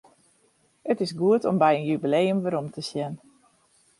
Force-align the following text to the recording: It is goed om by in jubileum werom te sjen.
It 0.91 0.99
is 1.05 1.11
goed 1.19 1.43
om 1.49 1.57
by 1.63 1.71
in 1.79 1.87
jubileum 1.89 2.39
werom 2.43 2.67
te 2.75 2.81
sjen. 2.89 3.13